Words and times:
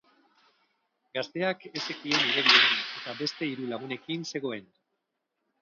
Gazteak 1.17 1.67
ez 1.69 1.83
zekien 1.83 2.25
igerian 2.31 2.73
eta 3.03 3.15
beste 3.23 3.51
hiru 3.51 3.71
lagunekin 3.75 4.29
zegoen. 4.33 4.67